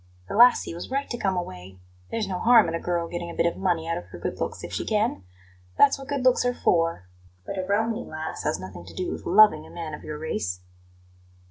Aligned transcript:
The 0.27 0.33
lassie 0.35 0.73
was 0.73 0.89
right 0.89 1.07
to 1.11 1.17
come 1.19 1.37
away. 1.37 1.77
There's 2.09 2.27
no 2.27 2.39
harm 2.39 2.67
in 2.67 2.73
a 2.73 2.79
girl 2.79 3.07
getting 3.07 3.29
a 3.29 3.35
bit 3.35 3.45
of 3.45 3.55
money 3.55 3.87
out 3.87 3.99
of 3.99 4.05
her 4.05 4.17
good 4.17 4.39
looks 4.39 4.63
if 4.63 4.73
she 4.73 4.83
can 4.83 5.21
that's 5.77 5.99
what 5.99 6.07
good 6.07 6.23
looks 6.23 6.43
are 6.43 6.55
for; 6.55 7.07
but 7.45 7.59
a 7.59 7.63
Romany 7.67 8.03
lass 8.03 8.41
has 8.41 8.59
nothing 8.59 8.83
to 8.85 8.95
do 8.95 9.11
with 9.11 9.27
LOVING 9.27 9.67
a 9.67 9.69
man 9.69 9.93
of 9.93 10.03
your 10.03 10.17
race." 10.17 10.61